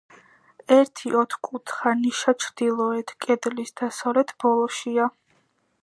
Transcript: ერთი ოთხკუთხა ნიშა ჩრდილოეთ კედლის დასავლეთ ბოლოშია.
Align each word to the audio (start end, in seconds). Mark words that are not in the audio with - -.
ერთი 0.75 1.11
ოთხკუთხა 1.19 1.93
ნიშა 1.99 2.33
ჩრდილოეთ 2.45 3.15
კედლის 3.27 3.77
დასავლეთ 3.83 4.35
ბოლოშია. 4.43 5.11